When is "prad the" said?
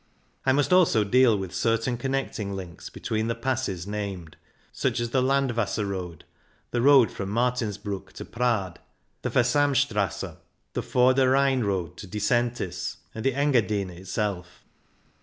8.25-9.29